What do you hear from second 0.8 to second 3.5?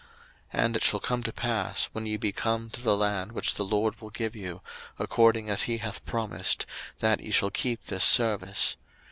shall come to pass, when ye be come to the land